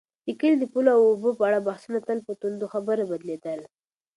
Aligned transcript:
د 0.25 0.27
کلي 0.39 0.55
د 0.59 0.65
پولو 0.71 0.91
او 0.97 1.01
اوبو 1.11 1.29
په 1.37 1.43
اړه 1.49 1.65
بحثونه 1.67 1.99
تل 2.07 2.19
په 2.27 2.31
توندو 2.39 2.71
خبرو 2.73 3.09
بدلېدل. 3.11 3.59